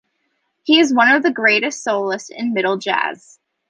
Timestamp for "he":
0.63-0.79